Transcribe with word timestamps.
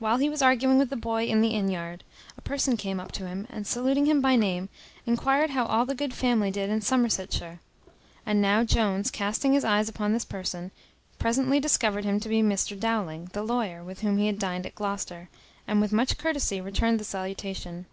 While 0.00 0.16
he 0.16 0.28
was 0.28 0.42
arguing 0.42 0.78
with 0.78 0.90
the 0.90 0.96
boy 0.96 1.26
in 1.26 1.40
the 1.40 1.50
inn 1.54 1.68
yard, 1.68 2.02
a 2.36 2.40
person 2.42 2.76
came 2.76 2.98
up 2.98 3.12
to 3.12 3.28
him, 3.28 3.46
and 3.48 3.68
saluting 3.68 4.06
him 4.06 4.20
by 4.20 4.32
his 4.32 4.40
name, 4.40 4.68
enquired 5.06 5.50
how 5.50 5.64
all 5.66 5.86
the 5.86 5.94
good 5.94 6.12
family 6.12 6.50
did 6.50 6.70
in 6.70 6.80
Somersetshire; 6.80 7.60
and 8.26 8.42
now 8.42 8.64
Jones 8.64 9.12
casting 9.12 9.52
his 9.52 9.64
eyes 9.64 9.88
upon 9.88 10.12
this 10.12 10.24
person, 10.24 10.72
presently 11.20 11.60
discovered 11.60 12.04
him 12.04 12.18
to 12.18 12.28
be 12.28 12.42
Mr 12.42 12.76
Dowling, 12.76 13.26
the 13.32 13.44
lawyer, 13.44 13.84
with 13.84 14.00
whom 14.00 14.18
he 14.18 14.26
had 14.26 14.40
dined 14.40 14.66
at 14.66 14.74
Gloucester, 14.74 15.28
and 15.68 15.80
with 15.80 15.92
much 15.92 16.18
courtesy 16.18 16.60
returned 16.60 16.98
the 16.98 17.04
salutation. 17.04 17.86